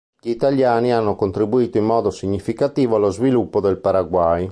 [0.19, 4.49] Gli italiani hanno contribuito in modo significativo allo sviluppo del Paraguay.